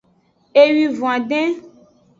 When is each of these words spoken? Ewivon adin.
Ewivon 0.61 1.09
adin. 1.17 1.51